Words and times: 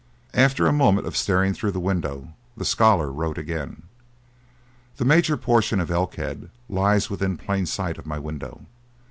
After 0.33 0.65
a 0.65 0.73
moment 0.73 1.05
of 1.05 1.15
staring 1.15 1.53
through 1.53 1.73
the 1.73 1.79
window 1.79 2.29
the 2.57 2.65
scholar 2.65 3.11
wrote 3.11 3.37
again: 3.37 3.83
"The 4.97 5.05
major 5.05 5.37
portion 5.37 5.79
of 5.79 5.91
Elkhead 5.91 6.49
lies 6.67 7.11
within 7.11 7.37
plain 7.37 7.67
sight 7.67 7.99
of 7.99 8.07
my 8.07 8.17
window. 8.17 8.65